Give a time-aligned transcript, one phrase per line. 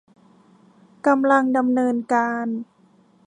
[1.07, 2.47] กำลังดำเนินการ